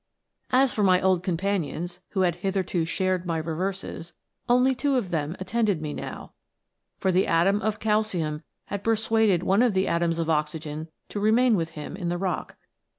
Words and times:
"As 0.49 0.73
for 0.73 0.81
my 0.81 0.99
old 0.99 1.21
companions 1.21 1.99
who 2.13 2.21
had 2.21 2.37
hitherto 2.37 2.85
shared 2.85 3.23
my 3.27 3.37
reverses, 3.37 4.15
only 4.49 4.73
two 4.73 4.95
of 4.95 5.11
them 5.11 5.35
attended 5.39 5.79
me 5.79 5.93
now, 5.93 6.33
for 6.97 7.11
the 7.11 7.27
atom 7.27 7.61
of 7.61 7.79
calcium 7.79 8.41
had 8.65 8.83
persuaded 8.83 9.43
one 9.43 9.61
of 9.61 9.75
the 9.75 9.87
atoms 9.87 10.17
of 10.17 10.27
oxygen 10.27 10.87
to 11.09 11.19
remain 11.19 11.55
with 11.55 11.77
him 11.77 11.95
in 11.95 12.09
the 12.09 12.17
rock. 12.17 12.57